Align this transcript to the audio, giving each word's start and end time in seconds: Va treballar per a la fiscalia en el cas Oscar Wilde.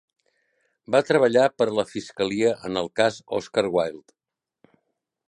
Va 0.95 1.01
treballar 1.09 1.43
per 1.61 1.67
a 1.71 1.75
la 1.81 1.85
fiscalia 1.91 2.55
en 2.71 2.81
el 2.83 2.89
cas 3.01 3.21
Oscar 3.41 3.67
Wilde. 3.77 4.19